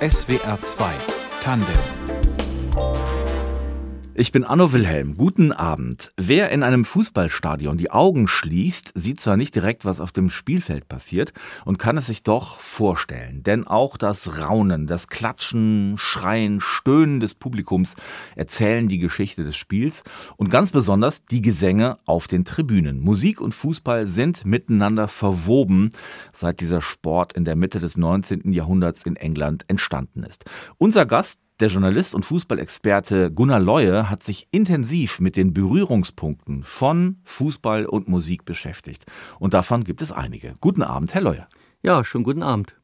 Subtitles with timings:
[0.00, 0.92] SWR 2
[1.42, 2.21] Tandem
[4.14, 5.16] ich bin Anno Wilhelm.
[5.16, 6.12] Guten Abend.
[6.16, 10.86] Wer in einem Fußballstadion die Augen schließt, sieht zwar nicht direkt, was auf dem Spielfeld
[10.88, 11.32] passiert
[11.64, 13.42] und kann es sich doch vorstellen.
[13.42, 17.96] Denn auch das Raunen, das Klatschen, Schreien, Stöhnen des Publikums
[18.36, 20.04] erzählen die Geschichte des Spiels
[20.36, 23.00] und ganz besonders die Gesänge auf den Tribünen.
[23.00, 25.90] Musik und Fußball sind miteinander verwoben,
[26.32, 28.52] seit dieser Sport in der Mitte des 19.
[28.52, 30.44] Jahrhunderts in England entstanden ist.
[30.78, 37.18] Unser Gast der Journalist und Fußballexperte Gunnar Leue hat sich intensiv mit den Berührungspunkten von
[37.22, 39.06] Fußball und Musik beschäftigt.
[39.38, 40.54] Und davon gibt es einige.
[40.60, 41.46] Guten Abend, Herr Leue.
[41.80, 42.74] Ja, schon guten Abend.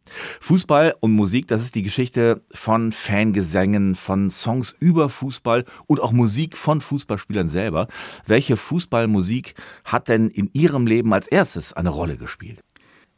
[0.40, 6.12] Fußball und Musik, das ist die Geschichte von Fangesängen, von Songs über Fußball und auch
[6.12, 7.88] Musik von Fußballspielern selber.
[8.26, 12.62] Welche Fußballmusik hat denn in Ihrem Leben als erstes eine Rolle gespielt?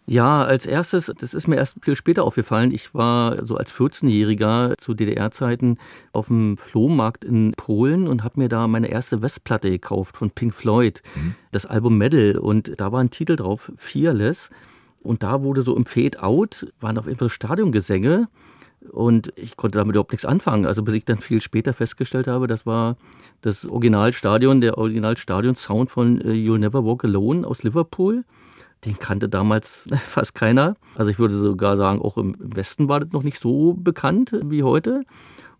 [0.06, 2.72] Ja, als erstes, das ist mir erst viel später aufgefallen.
[2.72, 5.78] Ich war so als 14-Jähriger zu DDR-Zeiten
[6.12, 10.54] auf dem Flohmarkt in Polen und habe mir da meine erste Westplatte gekauft von Pink
[10.54, 11.36] Floyd, mhm.
[11.52, 12.38] das Album Medal.
[12.38, 14.50] Und da war ein Titel drauf, Fearless.
[15.02, 18.28] Und da wurde so im Fade Out, waren auf jeden Fall Stadiongesänge.
[18.90, 20.66] Und ich konnte damit überhaupt nichts anfangen.
[20.66, 22.96] Also bis ich dann viel später festgestellt habe, das war
[23.42, 28.24] das Originalstadion, der Originalstadion-Sound von äh, You'll Never Walk Alone aus Liverpool.
[28.84, 30.76] Den kannte damals fast keiner.
[30.96, 34.62] Also ich würde sogar sagen, auch im Westen war das noch nicht so bekannt wie
[34.62, 35.02] heute.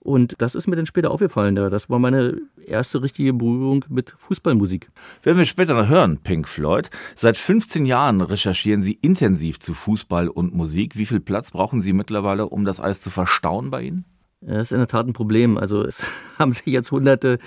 [0.01, 1.55] Und das ist mir dann später aufgefallen.
[1.55, 4.91] Das war meine erste richtige Berührung mit Fußballmusik.
[5.23, 6.89] Werden wir später noch hören, Pink Floyd.
[7.17, 10.97] Seit 15 Jahren recherchieren Sie intensiv zu Fußball und Musik.
[10.97, 14.07] Wie viel Platz brauchen Sie mittlerweile, um das alles zu verstauen bei Ihnen?
[14.41, 15.59] Das ist in der Tat ein Problem.
[15.59, 16.07] Also es
[16.39, 17.39] haben sich jetzt hunderte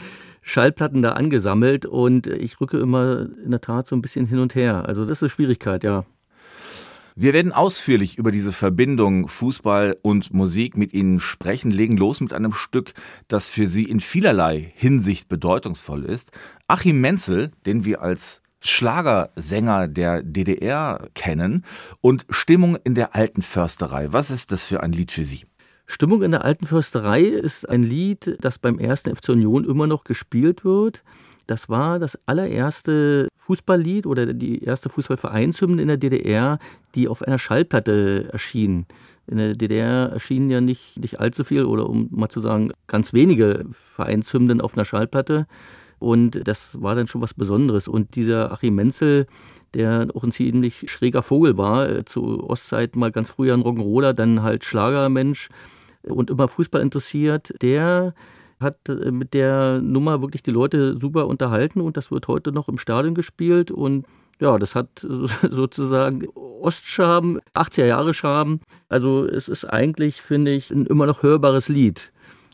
[0.44, 4.55] Schallplatten da angesammelt und ich rücke immer in der Tat so ein bisschen hin und
[4.55, 4.85] her.
[4.85, 6.05] Also das ist eine Schwierigkeit, ja.
[7.16, 12.33] Wir werden ausführlich über diese Verbindung Fußball und Musik mit Ihnen sprechen, legen los mit
[12.33, 12.94] einem Stück,
[13.27, 16.31] das für Sie in vielerlei Hinsicht bedeutungsvoll ist.
[16.67, 21.66] Achim Menzel, den wir als Schlagersänger der DDR kennen
[22.01, 24.12] und Stimmung in der alten Försterei.
[24.12, 25.45] Was ist das für ein Lied für Sie?
[25.85, 30.03] Stimmung in der alten Försterei ist ein Lied, das beim ersten FC Union immer noch
[30.03, 31.03] gespielt wird.
[31.45, 36.59] Das war das allererste Fußballlied oder die erste Fußballvereinshymne in der DDR,
[36.95, 38.85] die auf einer Schallplatte erschien.
[39.27, 43.13] In der DDR erschienen ja nicht, nicht allzu viel oder um mal zu sagen, ganz
[43.13, 45.47] wenige Vereinshymnen auf einer Schallplatte.
[46.03, 47.88] Und das war dann schon was Besonderes.
[47.88, 49.25] Und dieser Achim Menzel,
[49.74, 54.12] der auch ein ziemlich schräger Vogel war, äh, zu Ostzeiten mal ganz früher ein Rock'n'Roller,
[54.12, 55.47] dann halt Schlagermensch
[56.03, 58.13] und immer Fußball interessiert, der
[58.59, 62.68] hat äh, mit der Nummer wirklich die Leute super unterhalten und das wird heute noch
[62.68, 64.06] im Stadion gespielt und
[64.42, 65.08] ja, das hat
[65.50, 68.59] sozusagen Ostscham, 80er Jahre Scham.
[68.90, 72.12] Also es ist eigentlich, finde ich, ein immer noch hörbares Lied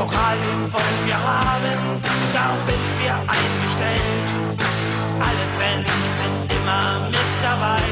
[0.00, 0.38] Pokal,
[0.72, 2.00] wollen wir haben,
[2.32, 4.30] darauf sind wir eingestellt.
[5.20, 7.84] Alle Fans sind immer mit dabei.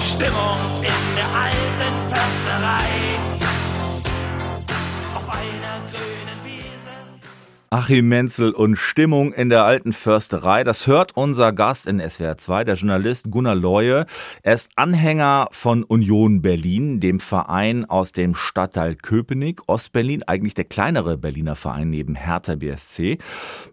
[0.00, 3.31] Stimmung in der alten Försterei.
[7.72, 10.62] Achim Menzel und Stimmung in der alten Försterei.
[10.62, 14.04] Das hört unser Gast in SWR 2, der Journalist Gunnar Leue.
[14.42, 20.66] Er ist Anhänger von Union Berlin, dem Verein aus dem Stadtteil Köpenick, Ostberlin, eigentlich der
[20.66, 23.16] kleinere Berliner Verein neben Hertha BSC.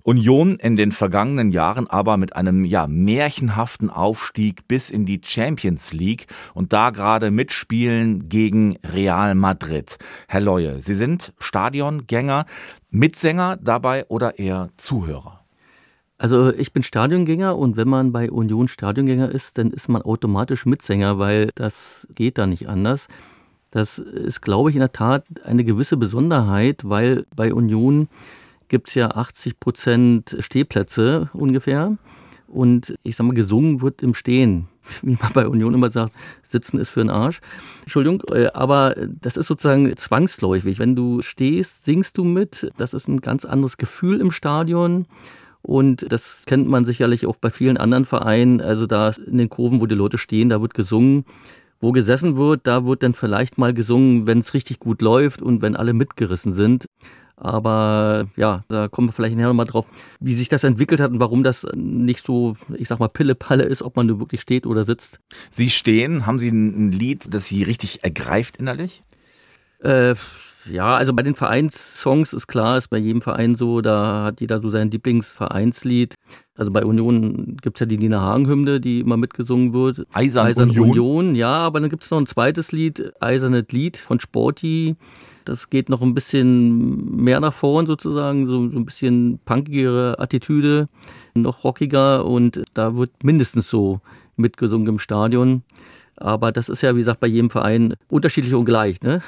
[0.03, 5.91] Union in den vergangenen Jahren aber mit einem ja märchenhaften Aufstieg bis in die Champions
[5.91, 9.97] League und da gerade mitspielen gegen Real Madrid.
[10.29, 12.45] Herr Leue, Sie sind Stadiongänger.
[12.91, 15.39] Mitsänger dabei oder eher Zuhörer?
[16.17, 20.65] Also ich bin Stadiongänger und wenn man bei Union Stadiongänger ist, dann ist man automatisch
[20.65, 23.07] Mitsänger, weil das geht da nicht anders.
[23.71, 28.09] Das ist, glaube ich, in der Tat eine gewisse Besonderheit, weil bei Union
[28.67, 31.97] gibt es ja 80 Prozent Stehplätze ungefähr.
[32.49, 34.67] Und ich sag mal, gesungen wird im Stehen.
[35.03, 37.41] Wie man bei Union immer sagt, sitzen ist für den Arsch.
[37.81, 40.79] Entschuldigung, äh, aber das ist sozusagen zwangsläufig.
[40.79, 42.71] Wenn du stehst, singst du mit.
[42.77, 45.05] Das ist ein ganz anderes Gefühl im Stadion.
[45.61, 48.61] Und das kennt man sicherlich auch bei vielen anderen Vereinen.
[48.61, 51.25] Also da in den Kurven, wo die Leute stehen, da wird gesungen.
[51.81, 55.61] Wo gesessen wird, da wird dann vielleicht mal gesungen, wenn es richtig gut läuft und
[55.61, 56.87] wenn alle mitgerissen sind.
[57.41, 59.87] Aber ja, da kommen wir vielleicht nachher nochmal drauf,
[60.19, 63.81] wie sich das entwickelt hat und warum das nicht so, ich sag mal, Pille-Palle ist,
[63.81, 65.19] ob man nur wirklich steht oder sitzt.
[65.49, 69.03] Sie stehen, haben Sie ein Lied, das Sie richtig ergreift innerlich?
[69.81, 70.15] Äh,
[70.69, 74.59] ja, also bei den Vereinssongs ist klar, ist bei jedem Verein so, da hat jeder
[74.59, 76.15] so sein Lieblingsvereinslied.
[76.55, 80.05] Also bei Union gibt es ja die Nina Hagen-Hymne, die immer mitgesungen wird.
[80.11, 80.89] Eisern, Eisern Union.
[80.89, 81.35] Union.
[81.35, 84.97] Ja, aber dann gibt es noch ein zweites Lied, Eisernes Lied von Sporty.
[85.49, 90.89] Das geht noch ein bisschen mehr nach vorn sozusagen, so, so ein bisschen punkigere Attitüde,
[91.33, 93.99] noch rockiger und da wird mindestens so
[94.35, 95.63] mitgesungen im Stadion.
[96.17, 99.21] Aber das ist ja, wie gesagt, bei jedem Verein unterschiedlich und gleich, ne?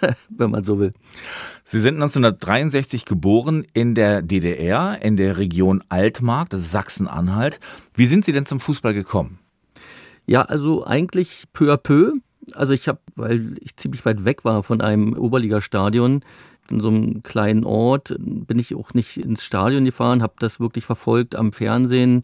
[0.30, 0.92] wenn man so will.
[1.62, 7.60] Sie sind 1963 geboren in der DDR, in der Region Altmark, das ist Sachsen-Anhalt.
[7.94, 9.38] Wie sind Sie denn zum Fußball gekommen?
[10.26, 12.14] Ja, also eigentlich peu à peu.
[12.54, 16.22] Also ich habe, weil ich ziemlich weit weg war von einem Oberligastadion,
[16.70, 20.84] in so einem kleinen Ort, bin ich auch nicht ins Stadion gefahren, habe das wirklich
[20.84, 22.22] verfolgt am Fernsehen.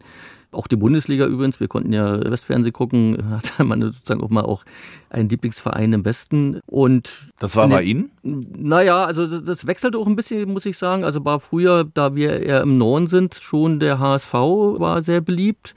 [0.51, 4.63] Auch die Bundesliga übrigens, wir konnten ja Westfernsehen gucken, hatte man sozusagen auch mal auch
[5.09, 6.59] einen Lieblingsverein im Westen.
[6.65, 8.11] Und das war bei Ihnen?
[8.23, 11.03] Naja, also das wechselte auch ein bisschen, muss ich sagen.
[11.03, 15.75] Also war früher, da wir eher im Norden sind, schon der HSV war sehr beliebt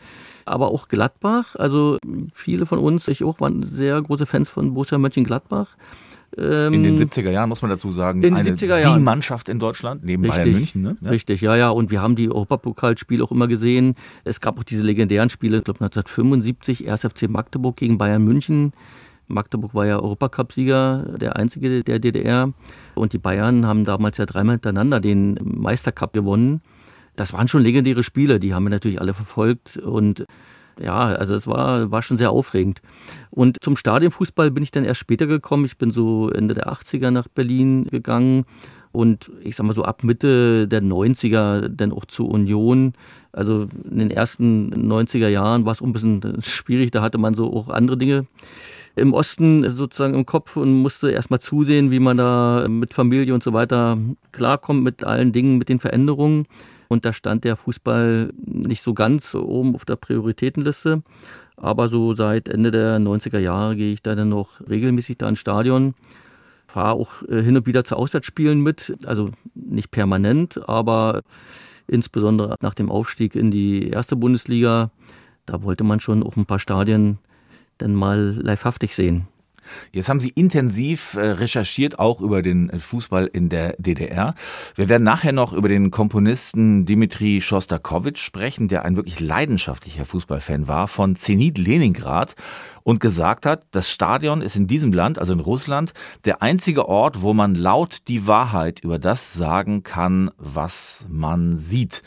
[0.50, 1.56] aber auch Gladbach.
[1.56, 1.98] Also
[2.32, 5.76] viele von uns, ich auch, waren sehr große Fans von Borussia Mönchengladbach.
[6.36, 8.98] Ähm, in den 70er Jahren muss man dazu sagen, in eine, 70er Jahren.
[8.98, 10.82] die Mannschaft in Deutschland, neben Richtig, Bayern München.
[10.82, 10.96] Ne?
[11.00, 11.10] Ja.
[11.10, 11.70] Richtig, ja, ja.
[11.70, 13.94] Und wir haben die Europapokalspiele auch immer gesehen.
[14.24, 17.00] Es gab auch diese legendären Spiele, ich glaube 1975, 1.
[17.02, 18.72] FC Magdeburg gegen Bayern München.
[19.26, 22.52] Magdeburg war ja Europacup-Sieger, der einzige der DDR.
[22.94, 26.62] Und die Bayern haben damals ja dreimal hintereinander den Meistercup gewonnen.
[27.18, 29.76] Das waren schon legendäre Spiele, die haben wir natürlich alle verfolgt.
[29.76, 30.24] Und
[30.80, 32.80] ja, also es war, war schon sehr aufregend.
[33.30, 35.64] Und zum Stadionfußball bin ich dann erst später gekommen.
[35.64, 38.44] Ich bin so Ende der 80er nach Berlin gegangen
[38.92, 42.92] und ich sag mal so ab Mitte der 90er dann auch zur Union.
[43.32, 47.52] Also in den ersten 90er Jahren war es ein bisschen schwierig, da hatte man so
[47.52, 48.26] auch andere Dinge
[48.94, 53.42] im Osten sozusagen im Kopf und musste erstmal zusehen, wie man da mit Familie und
[53.42, 53.98] so weiter
[54.30, 56.46] klarkommt mit allen Dingen, mit den Veränderungen.
[56.88, 61.02] Und da stand der Fußball nicht so ganz oben auf der Prioritätenliste.
[61.56, 65.38] Aber so seit Ende der 90er Jahre gehe ich da dann noch regelmäßig da ins
[65.38, 65.94] Stadion.
[66.66, 68.96] Fahre auch äh, hin und wieder zu Auswärtsspielen mit.
[69.04, 71.22] Also nicht permanent, aber
[71.86, 74.90] insbesondere nach dem Aufstieg in die erste Bundesliga,
[75.46, 77.18] da wollte man schon auch ein paar Stadien
[77.78, 79.28] dann mal livehaftig sehen.
[79.92, 84.34] Jetzt haben Sie intensiv äh, recherchiert, auch über den äh, Fußball in der DDR.
[84.74, 90.68] Wir werden nachher noch über den Komponisten Dimitri Schostakowitsch sprechen, der ein wirklich leidenschaftlicher Fußballfan
[90.68, 92.34] war von Zenit Leningrad
[92.82, 95.92] und gesagt hat, das Stadion ist in diesem Land, also in Russland,
[96.24, 102.02] der einzige Ort, wo man laut die Wahrheit über das sagen kann, was man sieht.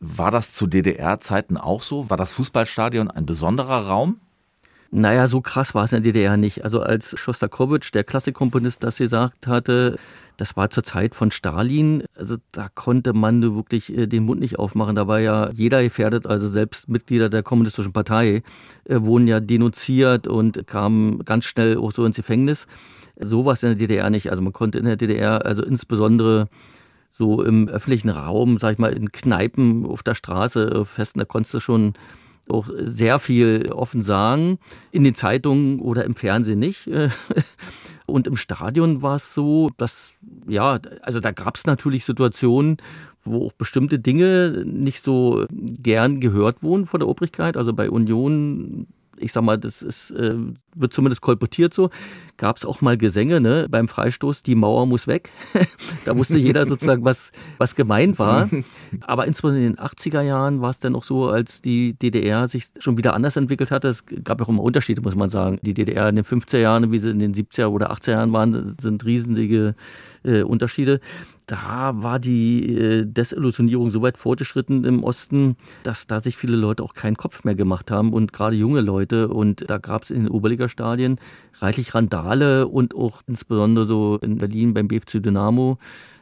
[0.00, 2.08] War das zu DDR-Zeiten auch so?
[2.08, 4.20] War das Fußballstadion ein besonderer Raum?
[4.90, 6.64] Naja, so krass war es in der DDR nicht.
[6.64, 9.98] Also als Schostakowitsch, der Klassikkomponist, das gesagt hatte,
[10.38, 14.58] das war zur Zeit von Stalin, also da konnte man wirklich äh, den Mund nicht
[14.58, 14.94] aufmachen.
[14.94, 18.42] Da war ja jeder gefährdet, also selbst Mitglieder der Kommunistischen Partei
[18.84, 22.66] äh, wurden ja denunziert und kamen ganz schnell auch so ins Gefängnis.
[23.20, 24.30] So war es in der DDR nicht.
[24.30, 26.48] Also man konnte in der DDR, also insbesondere
[27.18, 31.26] so im öffentlichen Raum, sag ich mal, in Kneipen auf der Straße äh, festen, da
[31.26, 31.92] konntest du schon
[32.50, 34.58] auch sehr viel offen sagen.
[34.90, 36.88] In den Zeitungen oder im Fernsehen nicht.
[38.06, 40.12] Und im Stadion war es so, dass,
[40.46, 42.78] ja, also da gab es natürlich Situationen,
[43.22, 47.58] wo auch bestimmte Dinge nicht so gern gehört wurden von der Obrigkeit.
[47.58, 48.86] Also bei Union
[49.20, 50.34] ich sag mal, das ist, äh,
[50.74, 51.90] wird zumindest kolportiert so,
[52.36, 55.30] gab es auch mal Gesänge ne, beim Freistoß, die Mauer muss weg.
[56.04, 58.48] da wusste jeder sozusagen, was, was gemeint war.
[59.02, 62.68] Aber insbesondere in den 80er Jahren war es dann auch so, als die DDR sich
[62.78, 63.88] schon wieder anders entwickelt hatte.
[63.88, 65.58] Es gab auch immer Unterschiede, muss man sagen.
[65.62, 68.76] Die DDR in den 50er Jahren, wie sie in den 70er oder 80er Jahren waren,
[68.80, 69.74] sind riesige
[70.24, 71.00] äh, Unterschiede
[71.48, 76.82] da war die äh, Desillusionierung so weit fortgeschritten im Osten, dass da sich viele Leute
[76.82, 79.28] auch keinen Kopf mehr gemacht haben und gerade junge Leute.
[79.28, 81.18] Und da gab es in den Oberligastadien
[81.54, 85.78] reichlich Randale und auch insbesondere so in Berlin beim BFC Dynamo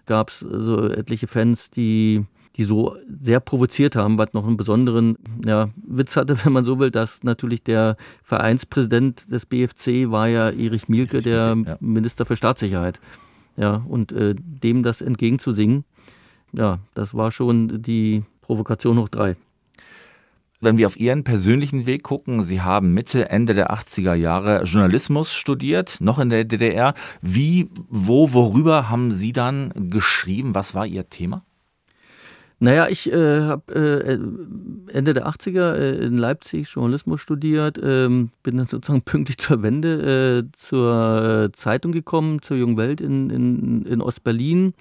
[0.07, 5.19] gab es so etliche Fans, die die so sehr provoziert haben, was noch einen besonderen
[5.45, 10.49] ja, Witz hatte, wenn man so will, dass natürlich der Vereinspräsident des BFC war ja
[10.51, 12.99] Erich Mielke, der Minister für Staatssicherheit.
[13.57, 15.85] Ja, und äh, dem das entgegenzusingen,
[16.53, 19.37] ja, das war schon die Provokation hoch drei.
[20.61, 25.35] Wenn wir auf Ihren persönlichen Weg gucken, Sie haben Mitte, Ende der 80er Jahre Journalismus
[25.35, 26.95] studiert, noch in der DDR.
[27.21, 30.55] Wie, wo, worüber haben Sie dann geschrieben?
[30.55, 31.45] Was war Ihr Thema?
[32.59, 34.13] Naja, ich äh, habe äh,
[34.97, 40.45] Ende der 80er äh, in Leipzig Journalismus studiert, ähm, bin dann sozusagen pünktlich zur Wende
[40.47, 44.73] äh, zur Zeitung gekommen, zur Jungen Welt in, in, in Ostberlin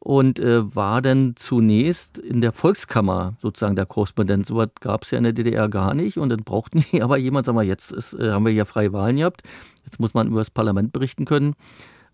[0.00, 4.44] und äh, war dann zunächst in der Volkskammer sozusagen der Korrespondent.
[4.44, 7.16] So was gab es ja in der DDR gar nicht und dann brauchten die aber
[7.16, 9.42] jemand, sagen wir, jetzt ist, äh, haben wir ja freie Wahlen gehabt,
[9.86, 11.54] jetzt muss man über das Parlament berichten können.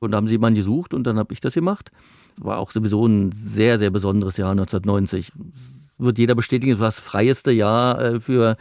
[0.01, 1.93] Und da haben sie jemanden gesucht und dann habe ich das gemacht.
[2.39, 5.33] War auch sowieso ein sehr, sehr besonderes Jahr 1990.
[5.99, 8.57] Wird jeder bestätigen, es war das freieste Jahr äh, für,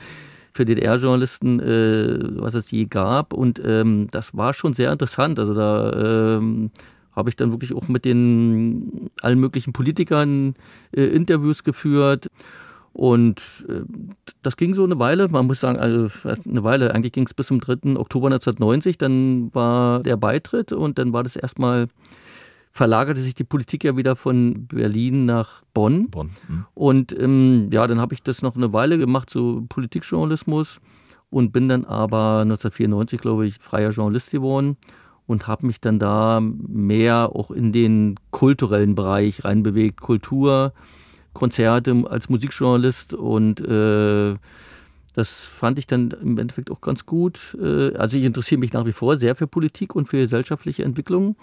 [0.54, 3.34] für DDR-Journalisten, äh, was es je gab.
[3.34, 5.40] Und ähm, das war schon sehr interessant.
[5.40, 6.72] Also da ähm,
[7.14, 10.56] habe ich dann wirklich auch mit den allen möglichen Politikern
[10.92, 12.28] äh, Interviews geführt.
[13.00, 13.40] Und
[13.70, 13.84] äh,
[14.42, 17.48] das ging so eine Weile, man muss sagen, also eine Weile, eigentlich ging es bis
[17.48, 17.96] zum 3.
[17.96, 21.88] Oktober 1990, dann war der Beitritt und dann war das erstmal,
[22.74, 26.10] verlagerte sich die Politik ja wieder von Berlin nach Bonn.
[26.10, 26.32] Bonn.
[26.50, 26.66] Mhm.
[26.74, 30.82] Und ähm, ja, dann habe ich das noch eine Weile gemacht, so Politikjournalismus
[31.30, 34.76] und bin dann aber 1994, glaube ich, freier Journalist geworden
[35.26, 40.74] und habe mich dann da mehr auch in den kulturellen Bereich reinbewegt, Kultur,
[41.34, 44.36] Konzerte als Musikjournalist und äh,
[45.14, 47.58] das fand ich dann im Endeffekt auch ganz gut.
[47.62, 51.36] Äh, also ich interessiere mich nach wie vor sehr für Politik und für gesellschaftliche Entwicklung.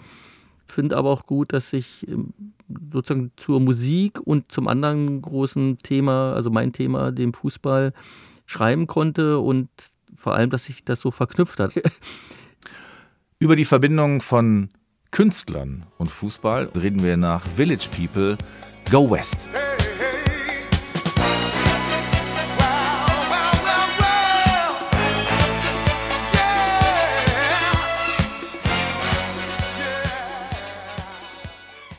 [0.65, 2.33] Finde aber auch gut, dass ich ähm,
[2.91, 7.93] sozusagen zur Musik und zum anderen großen Thema, also mein Thema, dem Fußball,
[8.45, 9.69] schreiben konnte und
[10.15, 11.73] vor allem, dass sich das so verknüpft hat.
[13.39, 14.69] Über die Verbindung von
[15.11, 18.37] Künstlern und Fußball reden wir nach Village People
[18.89, 19.37] Go West.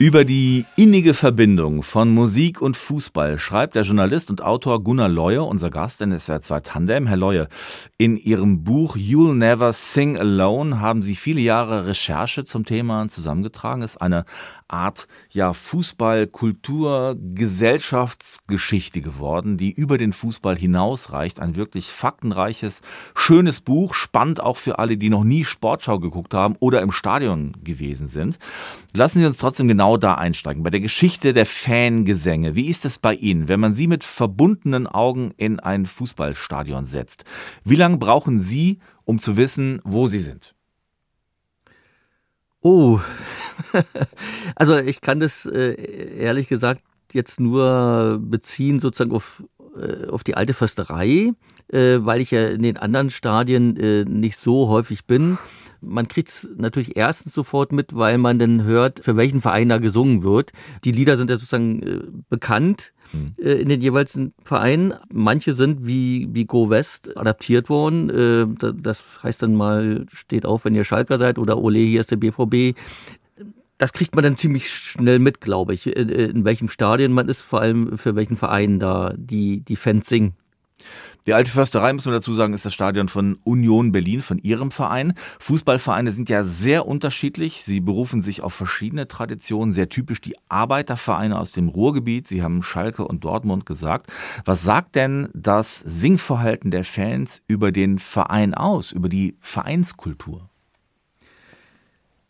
[0.00, 5.42] Über die innige Verbindung von Musik und Fußball schreibt der Journalist und Autor Gunnar Leue,
[5.42, 7.08] unser Gast in SWR 2 Tandem.
[7.08, 7.48] Herr Leue,
[7.96, 13.82] in Ihrem Buch You'll Never Sing Alone haben Sie viele Jahre Recherche zum Thema zusammengetragen.
[13.82, 14.24] Ist eine
[14.68, 21.40] Art ja Fußball, Kultur, Gesellschaftsgeschichte geworden, die über den Fußball hinausreicht.
[21.40, 22.82] Ein wirklich faktenreiches,
[23.14, 27.56] schönes Buch, spannend auch für alle, die noch nie Sportschau geguckt haben oder im Stadion
[27.64, 28.38] gewesen sind.
[28.94, 30.62] Lassen Sie uns trotzdem genau da einsteigen.
[30.62, 32.54] Bei der Geschichte der Fangesänge.
[32.54, 37.24] Wie ist es bei Ihnen, wenn man Sie mit verbundenen Augen in ein Fußballstadion setzt?
[37.64, 40.54] Wie lange brauchen Sie, um zu wissen, wo Sie sind?
[42.60, 43.00] Oh,
[44.54, 45.74] also ich kann das äh,
[46.18, 46.82] ehrlich gesagt
[47.12, 49.42] jetzt nur beziehen sozusagen auf,
[49.80, 51.32] äh, auf die alte Försterei,
[51.68, 53.74] äh, weil ich ja in den anderen Stadien
[54.20, 55.38] nicht so häufig bin.
[55.80, 59.78] Man kriegt es natürlich erstens sofort mit, weil man dann hört, für welchen Verein da
[59.78, 60.50] gesungen wird.
[60.82, 63.32] Die Lieder sind ja sozusagen bekannt mhm.
[63.40, 64.94] in den jeweiligen Vereinen.
[65.12, 68.56] Manche sind wie, wie Go West adaptiert worden.
[68.82, 72.16] Das heißt dann mal, steht auf, wenn ihr Schalker seid oder Ole, hier ist der
[72.16, 72.76] BVB.
[73.78, 77.42] Das kriegt man dann ziemlich schnell mit, glaube ich, in, in welchem Stadion man ist,
[77.42, 80.34] vor allem für welchen Verein da die, die Fans singen.
[81.28, 84.70] Die alte Försterei, muss man dazu sagen, ist das Stadion von Union Berlin, von ihrem
[84.70, 85.12] Verein.
[85.40, 87.64] Fußballvereine sind ja sehr unterschiedlich.
[87.64, 92.26] Sie berufen sich auf verschiedene Traditionen, sehr typisch die Arbeitervereine aus dem Ruhrgebiet.
[92.26, 94.10] Sie haben Schalke und Dortmund gesagt.
[94.46, 100.48] Was sagt denn das Singverhalten der Fans über den Verein aus, über die Vereinskultur?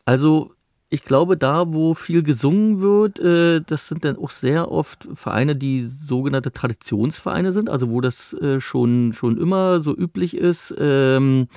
[0.05, 0.55] Also
[0.91, 5.55] ich glaube, da, wo viel gesungen wird, äh, das sind dann auch sehr oft Vereine,
[5.55, 10.75] die sogenannte Traditionsvereine sind, also wo das äh, schon, schon immer so üblich ist.
[10.79, 11.49] Ähm,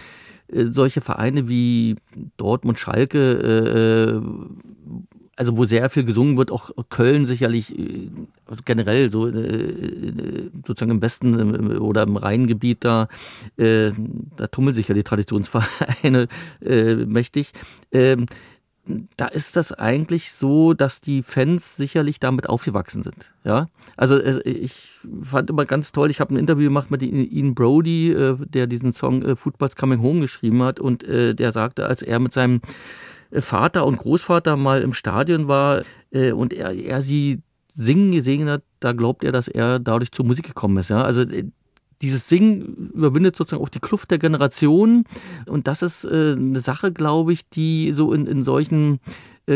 [0.48, 1.96] äh, solche Vereine wie
[2.36, 4.22] Dortmund, Schalke,
[5.38, 7.74] also wo sehr viel gesungen wird, auch Köln sicherlich
[8.46, 9.32] also generell so
[10.68, 13.08] sozusagen im Westen oder im Rheingebiet da,
[13.56, 16.28] da tummeln sich ja die Traditionsvereine
[17.08, 17.54] mächtig.
[19.18, 23.34] Da ist das eigentlich so, dass die Fans sicherlich damit aufgewachsen sind.
[23.44, 23.68] Ja,
[23.98, 26.10] also äh, ich fand immer ganz toll.
[26.10, 30.02] Ich habe ein Interview gemacht mit Ian Brody, äh, der diesen Song äh, Football's Coming
[30.02, 32.62] Home geschrieben hat und der sagte, als er mit seinem
[33.32, 35.82] Vater und Großvater mal im Stadion war
[36.14, 37.42] und er, er sie
[37.74, 40.90] singen gesehen hat, da glaubt er, dass er dadurch zur Musik gekommen ist.
[40.90, 41.26] Ja, also
[42.02, 45.06] dieses Singen überwindet sozusagen auch die Kluft der Generationen.
[45.46, 49.00] Und das ist äh, eine Sache, glaube ich, die so in, in solchen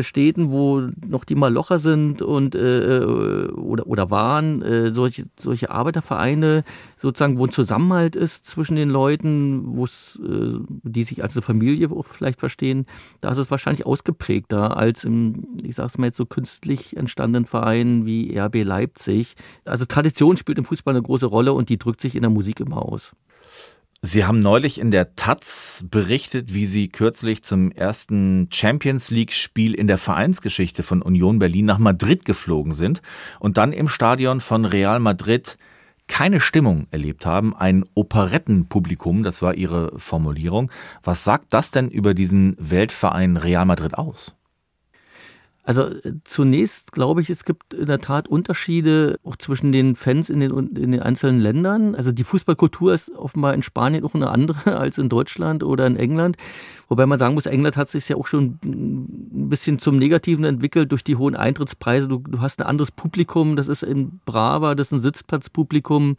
[0.01, 5.69] Städten, wo noch die Malocher sind und äh, äh, oder, oder waren, äh, solche, solche
[5.69, 6.63] Arbeitervereine,
[6.97, 11.89] sozusagen, wo ein Zusammenhalt ist zwischen den Leuten, wo äh, die sich als eine Familie
[12.03, 12.85] vielleicht verstehen,
[13.21, 18.05] da ist es wahrscheinlich ausgeprägter als im, ich sag's mal jetzt so künstlich entstandenen Vereinen
[18.05, 19.35] wie RB Leipzig.
[19.65, 22.59] Also Tradition spielt im Fußball eine große Rolle und die drückt sich in der Musik
[22.59, 23.13] immer aus.
[24.01, 29.87] Sie haben neulich in der Taz berichtet, wie Sie kürzlich zum ersten Champions League-Spiel in
[29.87, 33.01] der Vereinsgeschichte von Union Berlin nach Madrid geflogen sind
[33.39, 35.57] und dann im Stadion von Real Madrid
[36.07, 40.71] keine Stimmung erlebt haben, ein Operettenpublikum, das war Ihre Formulierung.
[41.03, 44.35] Was sagt das denn über diesen Weltverein Real Madrid aus?
[45.65, 50.29] Also äh, zunächst glaube ich, es gibt in der Tat Unterschiede auch zwischen den Fans
[50.29, 51.95] in den, in den einzelnen Ländern.
[51.95, 55.97] Also die Fußballkultur ist offenbar in Spanien auch eine andere als in Deutschland oder in
[55.97, 56.37] England.
[56.87, 60.91] Wobei man sagen muss, England hat sich ja auch schon ein bisschen zum Negativen entwickelt
[60.91, 62.07] durch die hohen Eintrittspreise.
[62.07, 66.17] Du, du hast ein anderes Publikum, das ist in Brava, das ist ein Sitzplatzpublikum.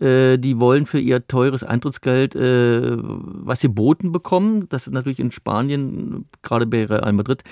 [0.00, 4.68] Äh, die wollen für ihr teures Eintrittsgeld äh, was sie boten bekommen.
[4.68, 7.42] Das ist natürlich in Spanien, gerade bei Real Madrid,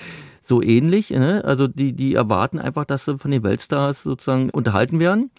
[0.41, 1.09] so ähnlich.
[1.11, 1.43] Ne?
[1.43, 5.31] Also die, die erwarten einfach, dass sie von den Weltstars sozusagen unterhalten werden.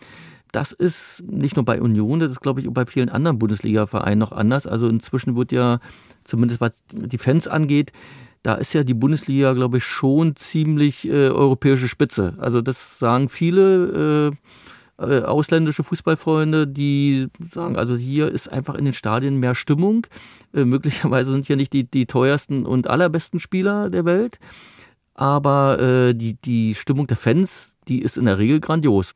[0.52, 4.18] Das ist nicht nur bei Union, das ist, glaube ich, auch bei vielen anderen Bundesliga-Vereinen
[4.18, 4.66] noch anders.
[4.66, 5.80] Also inzwischen wird ja,
[6.24, 7.92] zumindest was die Fans angeht,
[8.42, 12.34] da ist ja die Bundesliga, glaube ich, schon ziemlich äh, europäische Spitze.
[12.38, 14.32] Also das sagen viele
[14.98, 20.06] äh, äh, ausländische Fußballfreunde, die sagen, also hier ist einfach in den Stadien mehr Stimmung.
[20.54, 24.38] Äh, möglicherweise sind hier nicht die, die teuersten und allerbesten Spieler der Welt
[25.18, 29.14] aber äh, die, die Stimmung der Fans, die ist in der Regel grandios.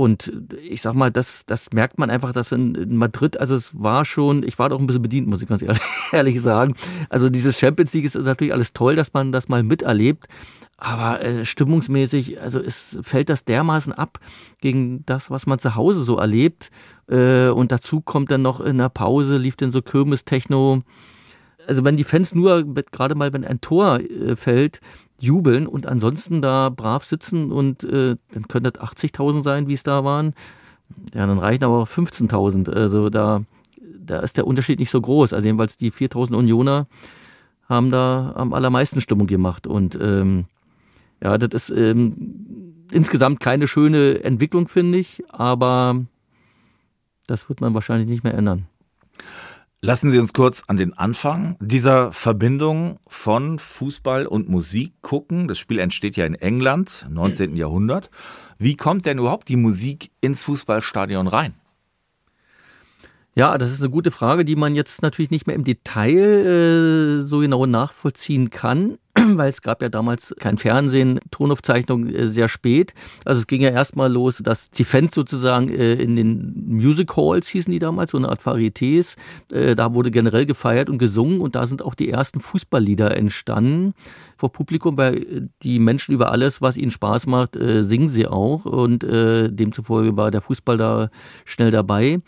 [0.00, 0.32] Und
[0.66, 4.06] ich sag mal, das, das merkt man einfach, dass in, in Madrid, also es war
[4.06, 6.74] schon, ich war doch ein bisschen bedient, muss ich ganz ehrlich, ehrlich sagen.
[7.10, 10.26] Also dieses Champions League ist natürlich alles toll, dass man das mal miterlebt.
[10.78, 14.20] Aber äh, stimmungsmäßig, also es fällt das dermaßen ab
[14.62, 16.70] gegen das, was man zu Hause so erlebt.
[17.06, 20.80] Äh, und dazu kommt dann noch in der Pause, lief dann so Kirmes-Techno.
[21.66, 24.80] Also wenn die Fans nur, gerade mal wenn ein Tor äh, fällt,
[25.22, 29.82] jubeln und ansonsten da brav sitzen und äh, dann könnte das 80.000 sein, wie es
[29.82, 30.34] da waren.
[31.14, 32.70] Ja, dann reichen aber auch 15.000.
[32.70, 33.42] Also da,
[33.98, 35.32] da ist der Unterschied nicht so groß.
[35.32, 36.86] Also jedenfalls die 4.000 Unioner
[37.68, 40.46] haben da am allermeisten Stimmung gemacht und ähm,
[41.22, 46.04] ja, das ist ähm, insgesamt keine schöne Entwicklung, finde ich, aber
[47.26, 48.66] das wird man wahrscheinlich nicht mehr ändern.
[49.82, 55.48] Lassen Sie uns kurz an den Anfang dieser Verbindung von Fußball und Musik gucken.
[55.48, 57.56] Das Spiel entsteht ja in England, 19.
[57.56, 58.10] Jahrhundert.
[58.58, 61.54] Wie kommt denn überhaupt die Musik ins Fußballstadion rein?
[63.40, 67.22] Ja, das ist eine gute Frage, die man jetzt natürlich nicht mehr im Detail äh,
[67.22, 68.98] so genau nachvollziehen kann.
[69.14, 72.92] weil es gab ja damals kein Fernsehen, Tonaufzeichnung äh, sehr spät.
[73.24, 77.48] Also es ging ja erstmal los, dass die Fans sozusagen äh, in den Music Halls
[77.48, 79.16] hießen die damals, so eine Art Varietés,
[79.50, 83.94] äh, da wurde generell gefeiert und gesungen und da sind auch die ersten Fußballlieder entstanden
[84.36, 89.02] vor Publikum, weil die Menschen über alles, was ihnen Spaß macht, singen sie auch und
[89.02, 91.10] demzufolge war der Fußball da
[91.44, 92.20] schnell dabei.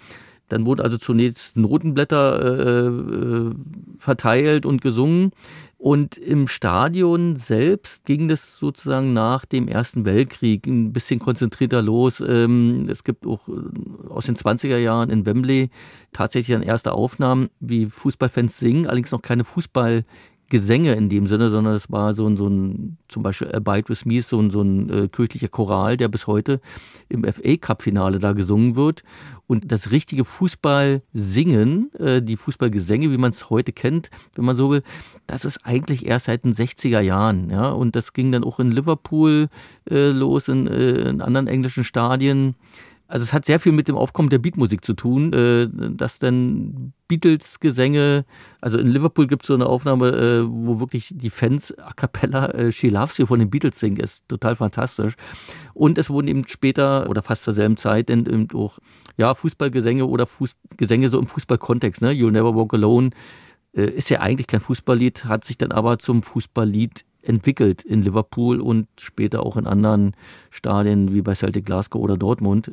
[0.52, 3.50] Dann wurden also zunächst Notenblätter äh,
[3.98, 5.32] verteilt und gesungen.
[5.78, 12.22] Und im Stadion selbst ging das sozusagen nach dem Ersten Weltkrieg ein bisschen konzentrierter los.
[12.24, 15.70] Ähm, es gibt auch äh, aus den 20er Jahren in Wembley
[16.12, 20.04] tatsächlich dann erste Aufnahmen, wie Fußballfans singen, allerdings noch keine Fußball
[20.52, 24.04] Gesänge in dem Sinne, sondern es war so ein, so ein zum Beispiel Abide With
[24.04, 26.60] Me, so ein, so ein äh, kirchlicher Choral, der bis heute
[27.08, 29.02] im FA Cup-Finale da gesungen wird.
[29.46, 34.70] Und das richtige Fußballsingen, äh, die Fußballgesänge, wie man es heute kennt, wenn man so
[34.70, 34.82] will,
[35.26, 37.48] das ist eigentlich erst seit den 60er Jahren.
[37.48, 37.70] Ja?
[37.70, 39.48] Und das ging dann auch in Liverpool
[39.90, 42.56] äh, los, in, äh, in anderen englischen Stadien.
[43.12, 46.94] Also es hat sehr viel mit dem Aufkommen der Beatmusik zu tun, äh, dass dann
[47.08, 48.24] Beatles-Gesänge,
[48.62, 52.46] also in Liverpool gibt es so eine Aufnahme, äh, wo wirklich die Fans a cappella
[52.52, 55.16] äh, She Loves You von den Beatles singen, ist total fantastisch.
[55.74, 58.78] Und es wurden eben später oder fast zur selben Zeit dann eben auch
[59.18, 62.12] ja, Fußballgesänge oder Fuß Gesänge so im Fußballkontext, ne?
[62.12, 63.10] You'll Never Walk Alone
[63.76, 68.60] äh, ist ja eigentlich kein Fußballlied, hat sich dann aber zum Fußballlied entwickelt in Liverpool
[68.60, 70.14] und später auch in anderen
[70.50, 72.70] Stadien wie bei Celtic Glasgow oder Dortmund.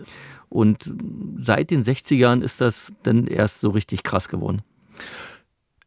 [0.49, 0.91] Und
[1.37, 4.61] seit den 60ern ist das dann erst so richtig krass geworden.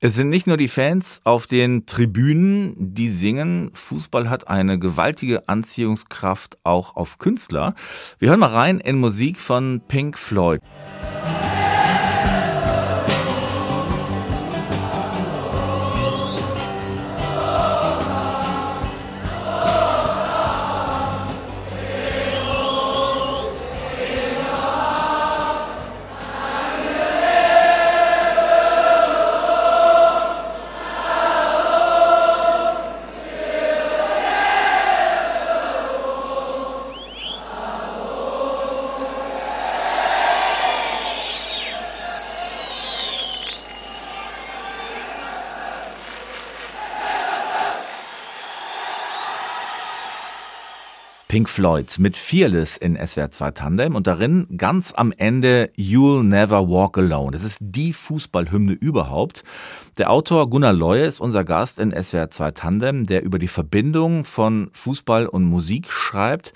[0.04, 3.70] Es sind nicht nur die Fans auf den Tribünen, die singen.
[3.72, 7.76] Fußball hat eine gewaltige Anziehungskraft auch auf Künstler.
[8.18, 10.60] Wir hören mal rein in Musik von Pink Floyd.
[51.32, 56.68] Pink Floyd mit Fearless in SWR 2 Tandem und darin ganz am Ende You'll Never
[56.68, 57.30] Walk Alone.
[57.30, 59.42] Das ist die Fußballhymne überhaupt.
[59.96, 64.26] Der Autor Gunnar Leue ist unser Gast in SWR 2 Tandem, der über die Verbindung
[64.26, 66.52] von Fußball und Musik schreibt.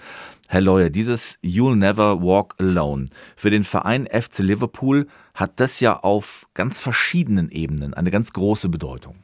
[0.50, 5.98] Herr Leue, dieses You'll Never Walk Alone für den Verein FC Liverpool hat das ja
[6.00, 9.14] auf ganz verschiedenen Ebenen eine ganz große Bedeutung.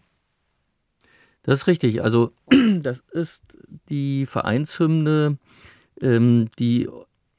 [1.42, 2.02] Das ist richtig.
[2.02, 2.32] Also
[2.80, 3.42] das ist
[3.88, 5.38] die Vereinshymne,
[6.02, 6.88] ähm, die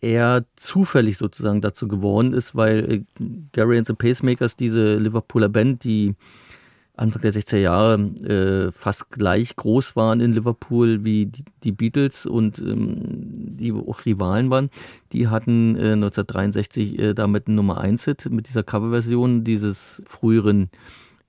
[0.01, 3.01] eher zufällig sozusagen dazu geworden ist, weil äh,
[3.53, 6.15] Gary and the Pacemakers, diese Liverpooler Band, die
[6.95, 12.27] Anfang der 60er Jahre äh, fast gleich groß waren in Liverpool wie die, die Beatles
[12.27, 14.69] und ähm, die auch Rivalen waren,
[15.11, 20.69] die hatten äh, 1963 äh, damit einen Nummer 1 Hit mit dieser Coverversion dieses früheren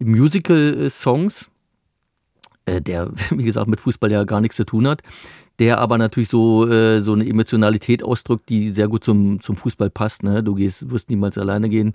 [0.00, 1.48] Musical-Songs
[2.66, 5.02] äh, der, wie gesagt, mit Fußball ja gar nichts zu tun hat,
[5.58, 9.90] der aber natürlich so, äh, so eine Emotionalität ausdrückt, die sehr gut zum, zum Fußball
[9.90, 10.22] passt.
[10.22, 10.42] Ne?
[10.42, 11.92] Du gehst, wirst niemals alleine gehen.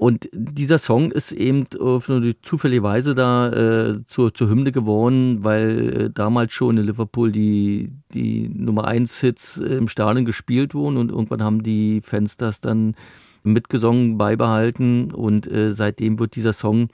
[0.00, 5.44] Und dieser Song ist eben auf eine zufällige Weise da äh, zur, zur Hymne geworden,
[5.44, 10.96] weil äh, damals schon in Liverpool die, die Nummer 1 Hits im Stadion gespielt wurden
[10.96, 12.94] und irgendwann haben die Fans das dann
[13.42, 16.88] mitgesungen, beibehalten und äh, seitdem wird dieser Song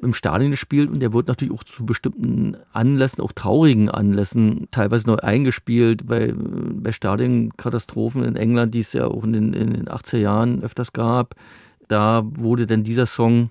[0.00, 5.06] im Stadion gespielt und der wird natürlich auch zu bestimmten Anlässen, auch traurigen Anlässen, teilweise
[5.06, 9.88] neu eingespielt bei, bei Stadionkatastrophen in England, die es ja auch in den, in den
[9.88, 11.34] 80er Jahren öfters gab.
[11.88, 13.50] Da wurde dann dieser Song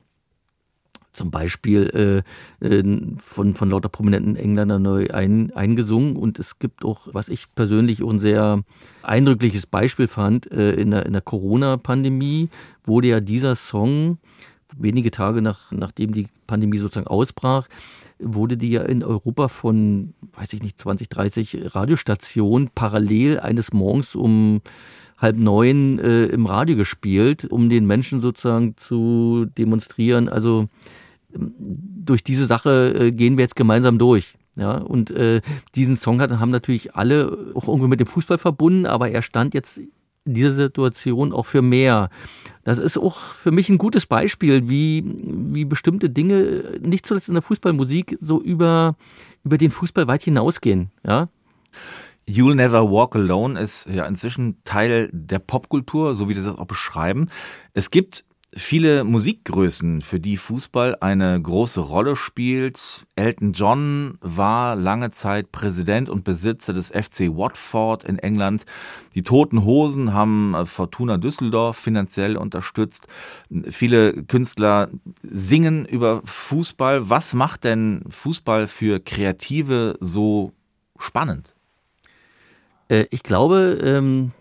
[1.15, 2.23] zum Beispiel
[2.62, 2.84] äh, äh,
[3.17, 6.15] von, von lauter prominenten Engländern neu ein, eingesungen.
[6.15, 8.63] Und es gibt auch, was ich persönlich auch ein sehr
[9.01, 12.49] eindrückliches Beispiel fand, äh, in der, in der Corona-Pandemie
[12.84, 14.17] wurde ja dieser Song
[14.78, 17.67] wenige Tage nach, nachdem die Pandemie sozusagen ausbrach,
[18.19, 24.15] wurde die ja in Europa von, weiß ich nicht, 20, 30 Radiostationen parallel eines Morgens
[24.15, 24.62] um
[25.17, 30.30] halb neun äh, im Radio gespielt, um den Menschen sozusagen zu demonstrieren.
[30.30, 30.67] Also
[31.34, 34.36] ähm, durch diese Sache äh, gehen wir jetzt gemeinsam durch.
[34.58, 35.41] Ja, und äh,
[35.75, 39.54] diesen Song hat, haben natürlich alle auch irgendwie mit dem Fußball verbunden, aber er stand
[39.54, 39.82] jetzt
[40.25, 42.09] in dieser Situation auch für mehr.
[42.63, 47.35] Das ist auch für mich ein gutes Beispiel, wie, wie bestimmte Dinge, nicht zuletzt in
[47.35, 48.95] der Fußballmusik, so über,
[49.43, 50.89] über den Fußball weit hinausgehen.
[51.05, 51.29] Ja?
[52.27, 57.29] You'll Never Walk Alone ist ja inzwischen Teil der Popkultur, so wie das auch beschreiben.
[57.73, 63.05] Es gibt viele Musikgrößen, für die Fußball eine große Rolle spielt.
[63.15, 68.65] Elton John war lange Zeit Präsident und Besitzer des FC Watford in England.
[69.13, 73.07] Die Toten Hosen haben äh, Fortuna Düsseldorf finanziell unterstützt.
[73.69, 74.89] Viele Künstler
[75.23, 77.09] singen über Fußball.
[77.09, 80.53] Was macht denn Fußball für Kreative so
[80.97, 81.53] spannend?
[82.87, 84.31] Äh, ich glaube, ähm,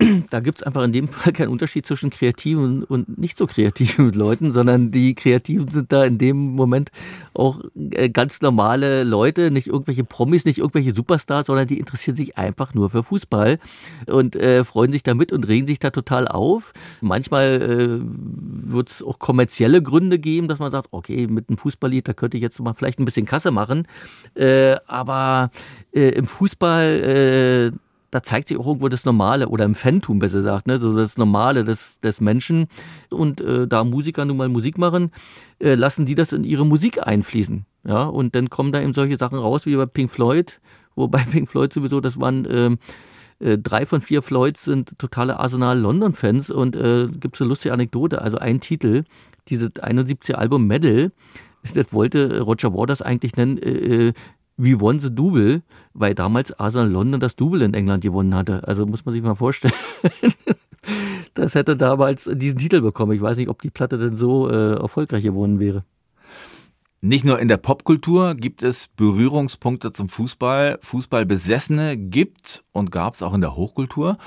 [0.30, 4.12] da gibt es einfach in dem Fall keinen Unterschied zwischen kreativen und nicht so kreativen
[4.14, 6.90] Leuten, sondern die Kreativen sind da in dem Moment
[7.34, 12.38] auch äh, ganz normale Leute, nicht irgendwelche Promis, nicht irgendwelche Superstars, sondern die interessieren sich
[12.38, 13.58] einfach nur für Fußball
[14.06, 16.72] und äh, freuen sich damit und regen sich da total auf.
[17.00, 22.06] Manchmal äh, wird es auch kommerzielle Gründe geben, dass man sagt, okay, mit einem Fußballlied,
[22.06, 23.88] da könnte ich jetzt mal vielleicht ein bisschen Kasse machen.
[24.34, 25.50] Äh, aber
[25.92, 30.38] äh, im Fußball äh, da zeigt sich auch irgendwo das Normale oder im Fantum besser
[30.38, 32.68] gesagt, ne, so das Normale des, des Menschen.
[33.10, 35.10] Und äh, da Musiker nun mal Musik machen,
[35.58, 37.66] äh, lassen die das in ihre Musik einfließen.
[37.84, 40.60] Ja, und dann kommen da eben solche Sachen raus wie bei Pink Floyd,
[40.94, 42.78] wobei Pink Floyd sowieso, das waren ähm,
[43.40, 47.48] äh, drei von vier Floyds sind totale Arsenal London Fans und äh, gibt es eine
[47.48, 49.04] lustige Anekdote, also ein Titel,
[49.48, 51.12] dieses 71 Album Medal,
[51.74, 54.12] das wollte Roger Waters eigentlich nennen, äh, äh
[54.58, 55.62] We won the Double,
[55.94, 58.66] weil damals Arsenal London das Double in England gewonnen hatte.
[58.66, 59.72] Also muss man sich mal vorstellen.
[61.34, 63.12] das hätte damals diesen Titel bekommen.
[63.12, 65.84] Ich weiß nicht, ob die Platte denn so äh, erfolgreich geworden wäre.
[67.00, 70.80] Nicht nur in der Popkultur gibt es Berührungspunkte zum Fußball.
[70.82, 74.18] Fußballbesessene gibt und gab es auch in der Hochkultur.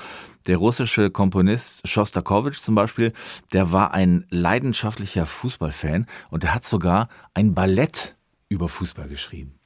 [0.46, 3.12] Der russische Komponist Shostakovich zum Beispiel,
[3.52, 8.16] der war ein leidenschaftlicher Fußballfan und er hat sogar ein Ballett
[8.48, 9.58] über Fußball geschrieben.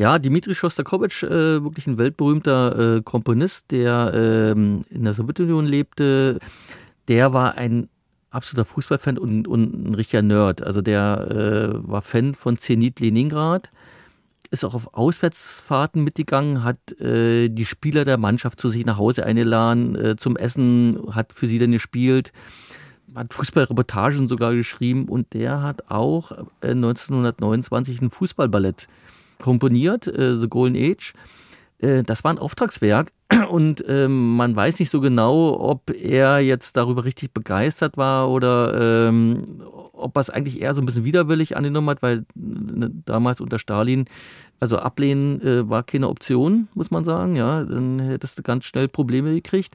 [0.00, 6.38] Ja, Dimitri Schostakowitsch, äh, wirklich ein weltberühmter äh, Komponist, der ähm, in der Sowjetunion lebte,
[7.08, 7.90] der war ein
[8.30, 10.62] absoluter Fußballfan und, und ein richtiger Nerd.
[10.62, 13.68] Also der äh, war Fan von Zenit Leningrad,
[14.50, 19.26] ist auch auf Auswärtsfahrten mitgegangen, hat äh, die Spieler der Mannschaft zu sich nach Hause
[19.26, 22.32] eingeladen, äh, zum Essen, hat für sie dann gespielt
[23.14, 26.30] hat Fußballreportagen sogar geschrieben und der hat auch
[26.62, 28.88] 1929 äh, ein Fußballballett
[29.40, 31.14] komponiert, äh, The Golden Age.
[31.78, 33.12] Äh, das war ein Auftragswerk
[33.50, 39.08] und ähm, man weiß nicht so genau, ob er jetzt darüber richtig begeistert war oder
[39.08, 39.44] ähm,
[39.92, 43.58] ob er es eigentlich eher so ein bisschen widerwillig angenommen hat, weil ne, damals unter
[43.58, 44.06] Stalin,
[44.58, 47.36] also ablehnen äh, war keine Option, muss man sagen.
[47.36, 49.74] Ja, dann hättest du ganz schnell Probleme gekriegt.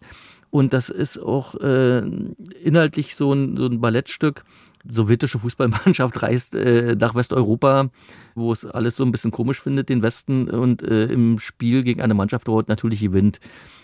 [0.51, 1.99] Und das ist auch äh,
[2.63, 4.45] inhaltlich so ein, so ein Ballettstück,
[4.89, 7.89] sowjetische Fußballmannschaft reist äh, nach Westeuropa,
[8.35, 12.01] wo es alles so ein bisschen komisch findet, den Westen, und äh, im Spiel gegen
[12.01, 13.39] eine Mannschaft dort natürlich gewinnt.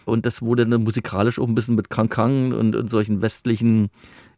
[0.05, 3.89] Und das wurde dann musikalisch auch ein bisschen mit Kang und, und solchen westlichen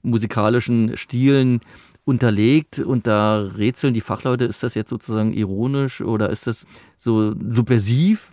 [0.01, 1.61] musikalischen Stilen
[2.05, 6.65] unterlegt und da rätseln die Fachleute, ist das jetzt sozusagen ironisch oder ist das
[6.97, 8.31] so subversiv?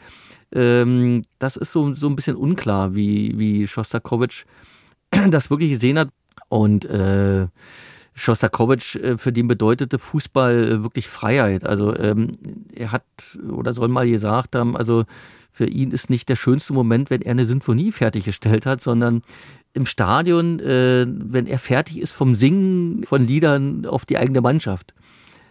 [0.53, 4.45] Ähm, das ist so, so ein bisschen unklar, wie, wie Schostakowitsch
[5.31, 6.09] das wirklich gesehen hat.
[6.49, 7.47] Und äh,
[8.21, 11.65] Schostakowitsch, äh, für den bedeutete Fußball äh, wirklich Freiheit.
[11.65, 12.37] Also ähm,
[12.75, 13.05] er hat
[13.51, 15.05] oder soll mal gesagt haben, also
[15.53, 19.23] für ihn ist nicht der schönste Moment, wenn er eine Sinfonie fertiggestellt hat, sondern
[19.73, 24.95] im Stadion, äh, wenn er fertig ist vom Singen von Liedern auf die eigene Mannschaft.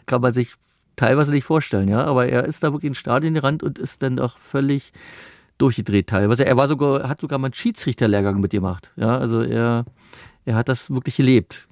[0.06, 0.54] Kann man sich
[0.96, 2.04] teilweise nicht vorstellen, ja.
[2.04, 4.92] Aber er ist da wirklich ins Stadion gerannt und ist dann auch völlig
[5.58, 6.46] durchgedreht teilweise.
[6.46, 8.92] Er war sogar, hat sogar mal einen Schiedsrichterlehrgang mitgemacht.
[8.96, 9.86] Ja, also er,
[10.46, 11.69] er hat das wirklich gelebt.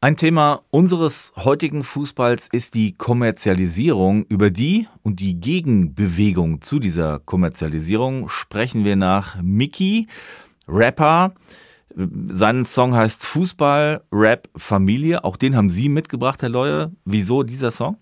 [0.00, 4.24] Ein Thema unseres heutigen Fußballs ist die Kommerzialisierung.
[4.26, 10.08] Über die und die Gegenbewegung zu dieser Kommerzialisierung sprechen wir nach Mickey,
[10.66, 11.34] Rapper.
[11.94, 15.24] Sein Song heißt Fußball, Rap, Familie.
[15.24, 16.92] Auch den haben Sie mitgebracht, Herr Leue.
[17.04, 17.96] Wieso dieser Song?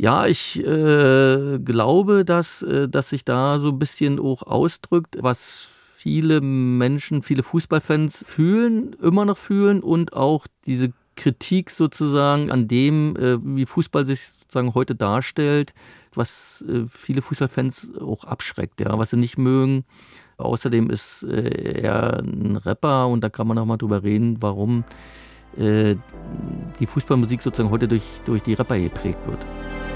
[0.00, 5.70] Ja, ich äh, glaube, dass, äh, dass sich da so ein bisschen auch ausdrückt, was
[5.98, 13.16] viele Menschen, viele Fußballfans fühlen, immer noch fühlen und auch diese Kritik sozusagen an dem,
[13.16, 15.74] äh, wie Fußball sich sozusagen heute darstellt,
[16.14, 19.84] was äh, viele Fußballfans auch abschreckt, ja, was sie nicht mögen.
[20.36, 24.84] Außerdem ist äh, er ein Rapper und da kann man auch mal drüber reden, warum
[25.56, 29.40] die Fußballmusik sozusagen heute durch, durch die Rapper geprägt wird.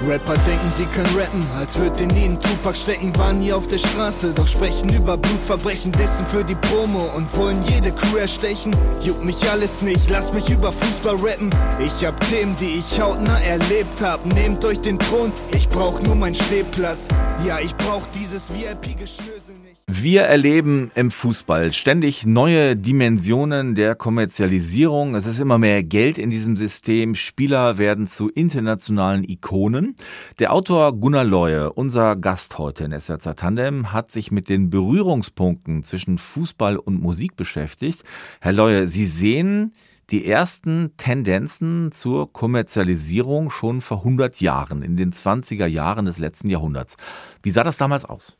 [0.09, 3.79] Rapper denken, sie können rappen, als würde in ihnen Tupac stecken, waren nie auf der
[3.79, 8.75] Straße, doch sprechen über Blutverbrechen, dessen für die Promo und wollen jede Crew erstechen.
[9.03, 11.51] Juckt mich alles nicht, lass mich über Fußball rappen.
[11.79, 14.25] Ich hab Themen, die ich hautnah erlebt hab.
[14.27, 17.01] Nehmt euch den Thron, ich brauch nur meinen Stehplatz.
[17.47, 19.62] Ja, ich brauch dieses VIP-Geschnösel nicht.
[19.89, 25.17] Wir erleben im Fußball ständig neue Dimensionen der Kommerzialisierung.
[25.17, 27.17] Es ist immer mehr Geld in diesem System.
[27.17, 29.97] Spieler werden zu internationalen Ikonen.
[30.39, 35.83] Der Autor Gunnar Leue, unser Gast heute in SRZ Tandem, hat sich mit den Berührungspunkten
[35.83, 38.05] zwischen Fußball und Musik beschäftigt.
[38.41, 39.73] Herr Leue, Sie sehen
[40.11, 46.51] die ersten Tendenzen zur Kommerzialisierung schon vor 100 Jahren, in den 20er Jahren des letzten
[46.51, 46.97] Jahrhunderts.
[47.43, 48.39] Wie sah das damals aus?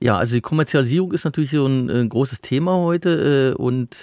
[0.00, 3.96] Ja, also die Kommerzialisierung ist natürlich so ein, ein großes Thema heute äh, und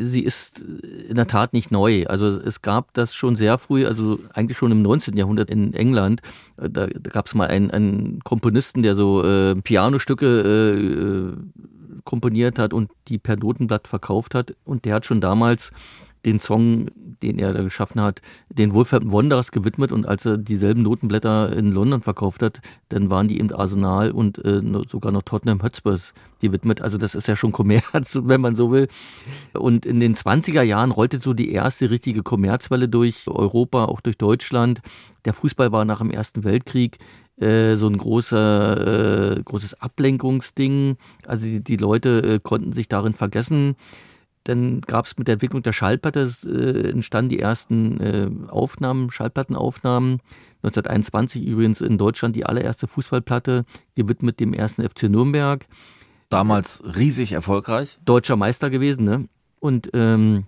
[0.00, 2.06] sie ist in der Tat nicht neu.
[2.06, 5.16] Also es gab das schon sehr früh, also eigentlich schon im 19.
[5.16, 6.22] Jahrhundert in England.
[6.56, 12.58] Äh, da, da gab es mal einen, einen, Komponisten, der so äh, Pianostücke äh, komponiert
[12.58, 14.54] hat und die per Notenblatt verkauft hat.
[14.64, 15.70] Und der hat schon damals
[16.24, 16.86] den Song,
[17.22, 21.72] den er da geschaffen hat, den Wolfram Wanderers gewidmet und als er dieselben Notenblätter in
[21.72, 26.80] London verkauft hat, dann waren die im Arsenal und äh, sogar noch Tottenham Hotspurs gewidmet.
[26.80, 28.88] Also das ist ja schon Kommerz, wenn man so will.
[29.54, 34.18] Und in den 20er Jahren rollte so die erste richtige Kommerzwelle durch Europa, auch durch
[34.18, 34.80] Deutschland.
[35.24, 36.98] Der Fußball war nach dem Ersten Weltkrieg
[37.40, 40.96] äh, so ein großer, äh, großes Ablenkungsding.
[41.26, 43.76] Also die, die Leute äh, konnten sich darin vergessen.
[44.44, 50.20] Dann gab es mit der Entwicklung der Schallplatte, äh, entstanden die ersten äh, Aufnahmen, Schallplattenaufnahmen.
[50.62, 55.66] 1921 übrigens in Deutschland die allererste Fußballplatte, gewidmet dem ersten FC Nürnberg.
[56.28, 57.98] Damals riesig erfolgreich.
[58.04, 59.28] Deutscher Meister gewesen, ne?
[59.58, 60.44] Und ähm,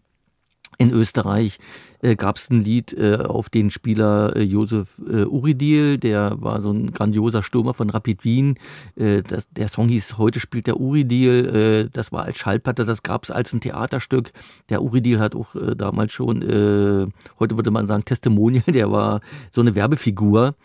[0.82, 1.58] in Österreich
[2.00, 6.60] äh, gab es ein Lied äh, auf den Spieler äh, Josef äh, Uridil, der war
[6.60, 8.58] so ein grandioser Stürmer von Rapid Wien.
[8.96, 11.86] Äh, das, der Song hieß Heute spielt der Uridil.
[11.86, 14.32] Äh, das war als Schallplatte, das gab es als ein Theaterstück.
[14.70, 19.60] Der Uridil hat auch äh, damals schon, heute würde man sagen, Testimonial, der war so
[19.60, 20.56] eine Werbefigur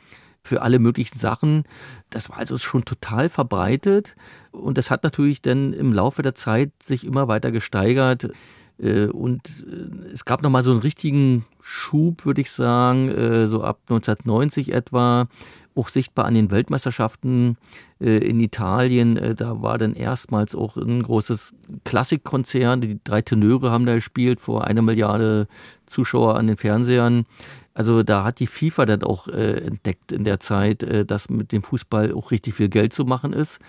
[0.42, 1.64] für alle möglichen Sachen.
[2.10, 4.16] Das war also schon total verbreitet
[4.52, 8.30] und das hat natürlich dann im Laufe der Zeit sich immer weiter gesteigert
[8.80, 13.80] und äh, es gab nochmal so einen richtigen Schub, würde ich sagen, äh, so ab
[13.90, 15.28] 1990 etwa,
[15.76, 17.56] auch sichtbar an den Weltmeisterschaften
[18.00, 19.36] in Italien.
[19.36, 22.84] Da war dann erstmals auch ein großes Klassikkonzert.
[22.84, 25.48] Die drei Tenöre haben da gespielt vor einer Milliarde
[25.86, 27.28] Zuschauer an den Fernsehern.
[27.76, 32.12] Also da hat die FIFA dann auch entdeckt in der Zeit, dass mit dem Fußball
[32.12, 33.60] auch richtig viel Geld zu machen ist.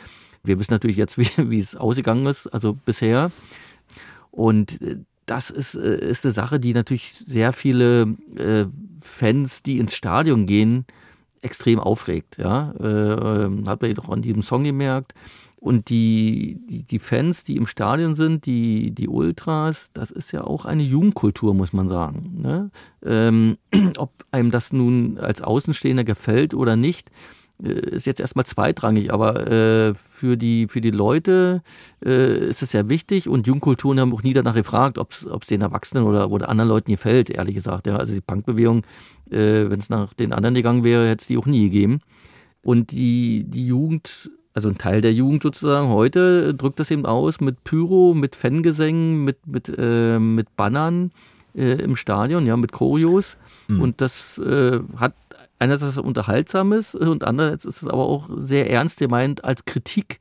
[0.43, 3.31] Wir wissen natürlich jetzt, wie, wie es ausgegangen ist, also bisher.
[4.39, 8.67] Und äh, das ist, äh, ist eine Sache, die natürlich sehr viele äh,
[9.01, 10.87] Fans, die ins Stadion gehen,
[11.43, 12.39] extrem aufregt.
[12.39, 12.75] Ja?
[12.79, 15.15] Hat man auch an diesem Song gemerkt.
[15.61, 20.45] Und die, die, die, Fans, die im Stadion sind, die, die Ultras, das ist ja
[20.45, 22.41] auch eine Jugendkultur, muss man sagen.
[22.41, 22.71] Ne?
[23.05, 23.57] Ähm,
[23.99, 27.11] ob einem das nun als Außenstehender gefällt oder nicht,
[27.59, 31.63] ist jetzt erstmal zweitrangig, aber äh, für, die, für die Leute
[32.05, 35.63] äh, ist es sehr wichtig und Jugendkulturen haben auch nie danach gefragt, ob es den
[35.63, 37.87] Erwachsenen oder, oder anderen Leuten gefällt, ehrlich gesagt.
[37.87, 37.97] Ja.
[37.97, 38.85] Also die Punkbewegung,
[39.31, 42.01] äh, wenn es nach den anderen gegangen wäre, hätte es die auch nie gegeben.
[42.63, 47.41] Und die, die Jugend, also ein Teil der Jugend sozusagen heute, drückt das eben aus
[47.41, 51.11] mit Pyro, mit Fangesängen, mit, mit, äh, mit Bannern
[51.57, 53.37] äh, im Stadion, ja, mit Choreos.
[53.69, 53.81] Mhm.
[53.81, 55.15] Und das äh, hat
[55.59, 60.19] einerseits was Unterhaltsames und andererseits ist es aber auch sehr ernst gemeint als Kritik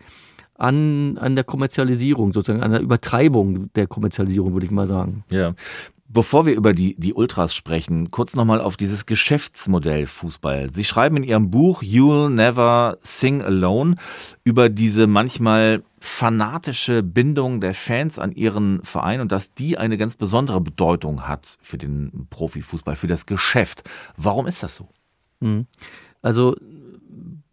[0.56, 5.24] an, an der Kommerzialisierung, sozusagen an der Übertreibung der Kommerzialisierung, würde ich mal sagen.
[5.30, 5.54] Ja.
[6.10, 10.74] Bevor wir über die, die Ultras sprechen, kurz nochmal auf dieses Geschäftsmodell Fußball.
[10.74, 13.96] Sie schreiben in Ihrem Buch You'll Never Sing Alone
[14.46, 20.16] über diese manchmal fanatische Bindung der Fans an ihren Verein und dass die eine ganz
[20.16, 23.84] besondere Bedeutung hat für den Profifußball, für das Geschäft.
[24.16, 24.88] Warum ist das so?
[25.42, 25.68] Hm.
[26.22, 26.56] Also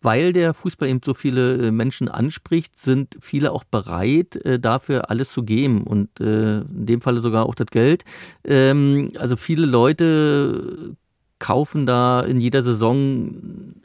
[0.05, 5.11] weil der Fußball eben so viele äh, Menschen anspricht, sind viele auch bereit, äh, dafür
[5.11, 8.05] alles zu geben und äh, in dem Falle sogar auch das Geld.
[8.44, 10.94] Ähm, also viele Leute
[11.45, 13.29] kaufen da in jeder Saison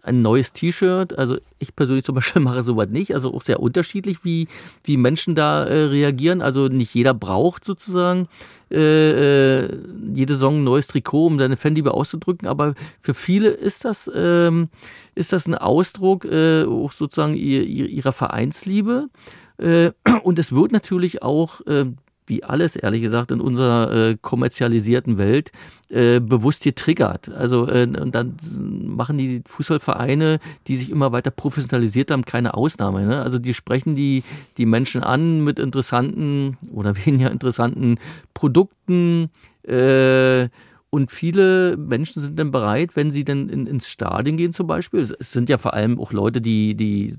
[0.02, 1.20] ein neues T-Shirt.
[1.20, 3.14] Also ich persönlich zum Beispiel mache sowas nicht.
[3.14, 4.48] Also auch sehr unterschiedlich, wie,
[4.86, 6.42] wie Menschen da äh, reagieren.
[6.42, 8.30] Also nicht jeder braucht sozusagen
[8.72, 9.78] äh, äh,
[10.14, 12.48] jede Saison ein neues Trikot, um seine Fanliebe auszudrücken.
[12.48, 14.70] Aber für viele ist das, ähm,
[15.16, 19.10] ist das ein Ausdruck äh, auch sozusagen ihr, ihrer Vereinsliebe.
[19.58, 19.92] Äh,
[20.24, 21.88] und es wird natürlich auch äh,
[22.30, 25.52] wie alles, ehrlich gesagt, in unserer äh, kommerzialisierten Welt
[25.90, 27.30] äh, bewusst getriggert.
[27.30, 33.06] Also äh, und dann machen die Fußballvereine, die sich immer weiter professionalisiert haben, keine Ausnahme.
[33.06, 33.22] Ne?
[33.22, 34.24] Also die sprechen die,
[34.58, 37.98] die Menschen an mit interessanten oder weniger interessanten
[38.34, 39.32] Produkten.
[39.64, 40.50] Äh,
[40.92, 45.02] und viele Menschen sind dann bereit, wenn sie dann in, ins Stadion gehen zum Beispiel.
[45.02, 47.18] Es sind ja vor allem auch Leute, die, die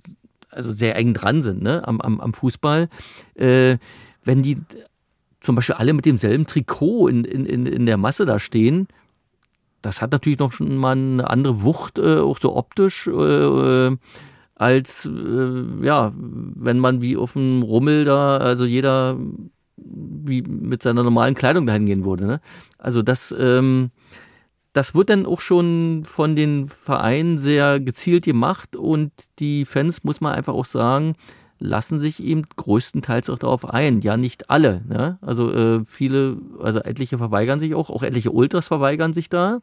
[0.51, 2.89] also sehr eng dran sind ne, am, am, am Fußball.
[3.35, 3.79] Äh,
[4.25, 4.59] wenn die
[5.41, 8.89] zum Beispiel alle mit demselben Trikot in, in, in der Masse da stehen,
[9.83, 13.97] das hat natürlich noch schon mal eine andere Wucht, äh, auch so optisch, äh, äh,
[14.55, 19.17] als äh, ja, wenn man wie auf dem Rummel da, also jeder
[19.77, 22.27] wie mit seiner normalen Kleidung dahin gehen würde.
[22.27, 22.41] Ne?
[22.77, 23.91] Also das, ähm,
[24.75, 30.21] das wird dann auch schon von den Vereinen sehr gezielt gemacht und die Fans, muss
[30.21, 31.17] man einfach auch sagen,
[31.61, 34.01] lassen sich eben größtenteils auch darauf ein.
[34.01, 34.83] Ja, nicht alle.
[34.89, 35.19] Ne?
[35.21, 39.61] Also äh, viele, also etliche verweigern sich auch, auch etliche Ultras verweigern sich da.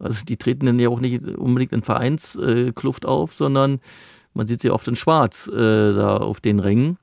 [0.00, 3.80] Also die treten dann ja auch nicht unbedingt in Vereinskluft äh, auf, sondern
[4.34, 6.98] man sieht sie oft in Schwarz äh, da auf den Ringen.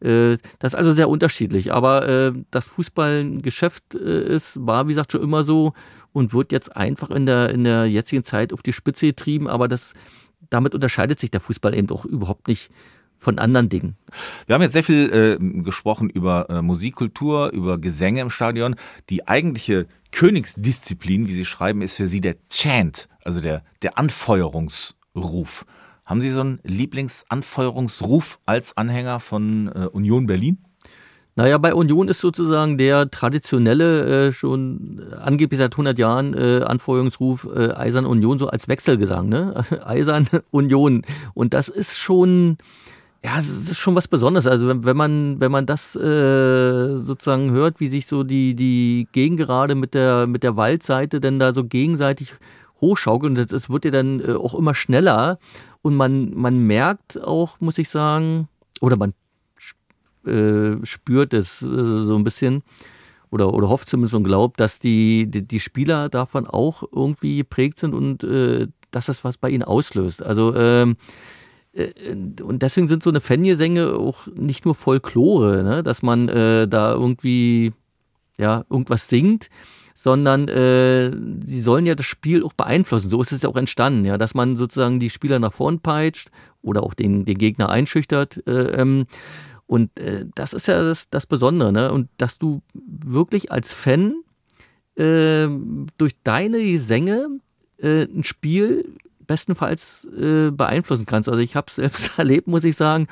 [0.00, 1.72] Äh, das ist also sehr unterschiedlich.
[1.72, 5.74] Aber äh, dass Fußball ein Geschäft äh, ist, war wie gesagt schon immer so
[6.12, 9.48] und wird jetzt einfach in der, in der jetzigen Zeit auf die Spitze getrieben.
[9.48, 9.94] Aber das,
[10.50, 12.70] damit unterscheidet sich der Fußball eben auch überhaupt nicht
[13.22, 13.96] von anderen Dingen.
[14.46, 18.74] Wir haben jetzt sehr viel äh, gesprochen über äh, Musikkultur, über Gesänge im Stadion.
[19.10, 25.64] Die eigentliche Königsdisziplin, wie Sie schreiben, ist für Sie der Chant, also der, der Anfeuerungsruf.
[26.04, 30.58] Haben Sie so einen Lieblingsanfeuerungsruf als Anhänger von äh, Union Berlin?
[31.34, 37.48] Naja, bei Union ist sozusagen der traditionelle, äh, schon angeblich seit 100 Jahren äh, Anfeuerungsruf
[37.54, 39.64] äh, Eisern Union so als Wechselgesang, ne?
[39.86, 41.02] Eisern Union.
[41.32, 42.58] Und das ist schon,
[43.24, 44.46] ja, es ist schon was Besonderes.
[44.46, 49.06] Also wenn, wenn man, wenn man das äh, sozusagen hört, wie sich so die, die
[49.12, 52.34] Gegengerade mit der, mit der Waldseite denn da so gegenseitig
[52.80, 55.38] hochschaukeln, das, das wird ja dann äh, auch immer schneller.
[55.82, 58.48] Und man, man merkt auch, muss ich sagen,
[58.80, 59.14] oder man
[60.26, 62.64] äh, spürt es äh, so ein bisschen,
[63.30, 67.78] oder, oder hofft zumindest und glaubt, dass die, die, die Spieler davon auch irgendwie geprägt
[67.78, 70.22] sind und äh, dass das was bei ihnen auslöst.
[70.22, 70.94] Also ähm, äh,
[71.74, 75.82] und deswegen sind so eine Fangesänge auch nicht nur Folklore, ne?
[75.82, 77.72] dass man äh, da irgendwie
[78.38, 79.48] ja, irgendwas singt,
[79.94, 81.10] sondern äh,
[81.44, 83.08] sie sollen ja das Spiel auch beeinflussen.
[83.08, 86.30] So ist es ja auch entstanden, ja, dass man sozusagen die Spieler nach vorn peitscht
[86.60, 88.46] oder auch den, den Gegner einschüchtert.
[88.46, 89.06] Äh, ähm,
[89.66, 91.92] und äh, das ist ja das, das Besondere, ne?
[91.92, 94.16] Und dass du wirklich als Fan
[94.96, 95.48] äh,
[95.96, 97.28] durch deine Gesänge
[97.78, 98.96] äh, ein Spiel
[99.32, 101.26] bestenfalls äh, beeinflussen kannst.
[101.26, 103.08] Also ich habe es selbst erlebt, muss ich sagen,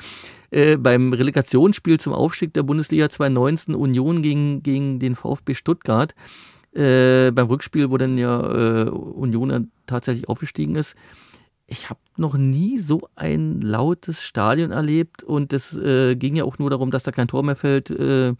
[0.51, 6.13] äh, beim Relegationsspiel zum Aufstieg der Bundesliga 2019 Union gegen, gegen den VfB Stuttgart.
[6.73, 10.95] Äh, beim Rückspiel, wo dann ja äh, Union tatsächlich aufgestiegen ist.
[11.65, 16.59] Ich habe noch nie so ein lautes Stadion erlebt und es äh, ging ja auch
[16.59, 17.89] nur darum, dass da kein Tor mehr fällt.
[17.89, 18.35] Äh,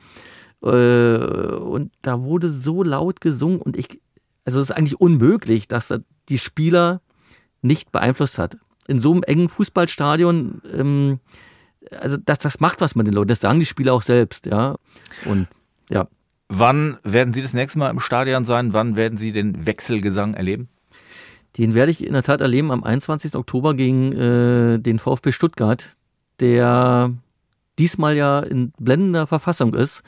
[0.61, 3.99] äh, und da wurde so laut gesungen und ich,
[4.45, 5.93] also es ist eigentlich unmöglich, dass
[6.29, 7.01] die Spieler
[7.61, 8.57] nicht beeinflusst hat.
[8.87, 11.19] In so einem engen Fußballstadion, ähm,
[11.99, 14.75] also das, das macht was mit den Leuten, das sagen die Spieler auch selbst, ja.
[15.25, 15.47] Und
[15.89, 16.07] ja.
[16.47, 18.73] Wann werden Sie das nächste Mal im Stadion sein?
[18.73, 20.67] Wann werden Sie den Wechselgesang erleben?
[21.57, 23.35] Den werde ich in der Tat erleben am 21.
[23.35, 25.85] Oktober gegen äh, den VfB Stuttgart,
[26.39, 27.13] der
[27.77, 30.03] diesmal ja in blendender Verfassung ist.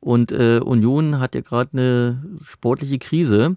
[0.00, 3.56] Und äh, Union hat ja gerade eine sportliche Krise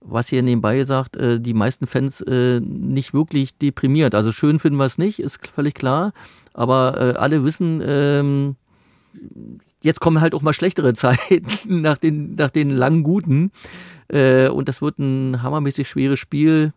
[0.00, 4.14] was hier nebenbei gesagt, äh, die meisten Fans äh, nicht wirklich deprimiert.
[4.14, 6.12] Also schön finden wir es nicht, ist völlig klar.
[6.54, 8.56] Aber äh, alle wissen, ähm,
[9.82, 13.50] jetzt kommen halt auch mal schlechtere Zeiten nach den, nach den langen guten.
[14.08, 16.72] Äh, und das wird ein hammermäßig schweres Spiel.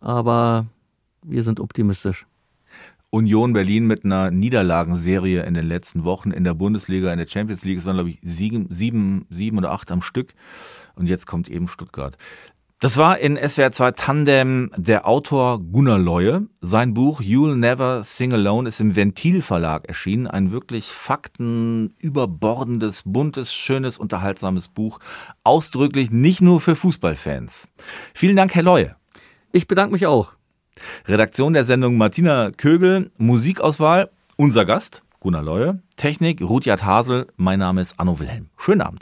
[0.00, 0.66] Aber
[1.22, 2.26] wir sind optimistisch.
[3.10, 7.64] Union Berlin mit einer Niederlagenserie in den letzten Wochen in der Bundesliga, in der Champions
[7.64, 7.78] League.
[7.78, 10.32] Es waren, glaube ich, sieben, sieben, sieben oder acht am Stück.
[11.00, 12.16] Und jetzt kommt eben Stuttgart.
[12.78, 16.46] Das war in SWR 2 Tandem der Autor Gunnar Leue.
[16.60, 20.26] Sein Buch You'll Never Sing Alone ist im Ventil Verlag erschienen.
[20.26, 24.98] Ein wirklich faktenüberbordendes, buntes, schönes, unterhaltsames Buch.
[25.42, 27.70] Ausdrücklich nicht nur für Fußballfans.
[28.12, 28.94] Vielen Dank, Herr Leue.
[29.52, 30.34] Ich bedanke mich auch.
[31.06, 33.10] Redaktion der Sendung Martina Kögel.
[33.16, 35.80] Musikauswahl unser Gast Gunnar Leue.
[35.96, 37.28] Technik Rudyard Hasel.
[37.36, 38.50] Mein Name ist Anno Wilhelm.
[38.58, 38.98] Schönen Abend.